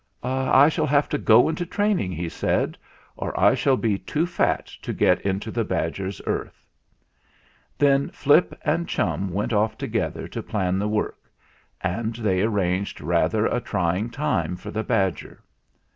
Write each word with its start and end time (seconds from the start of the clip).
"I 0.23 0.67
shall 0.67 0.87
have 0.87 1.09
to 1.09 1.19
go 1.19 1.47
into 1.47 1.63
training," 1.63 2.11
he 2.13 2.27
said, 2.27 2.75
"or 3.15 3.39
I 3.39 3.53
shall 3.53 3.77
be 3.77 3.99
too 3.99 4.25
fat 4.25 4.65
to 4.81 4.93
get 4.93 5.21
into 5.21 5.51
the 5.51 5.63
badger's 5.63 6.19
earth." 6.25 6.65
Then 7.77 8.09
Flip 8.09 8.57
and 8.65 8.89
Chum 8.89 9.29
went 9.31 9.53
off 9.53 9.77
together 9.77 10.27
to 10.29 10.41
plan 10.41 10.79
the 10.79 10.89
work, 10.89 11.29
and 11.81 12.15
they 12.15 12.41
arranged 12.41 12.99
rather 12.99 13.45
a 13.45 13.59
try 13.61 13.95
ing 13.97 14.09
time 14.09 14.55
for 14.55 14.71
the 14.71 14.83
badger. 14.83 15.43